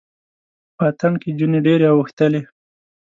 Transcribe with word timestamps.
په 0.75 0.83
اتڼ 0.89 1.13
کې 1.21 1.29
جونې 1.37 1.59
ډیرې 1.65 1.87
اوښتلې 1.93 2.41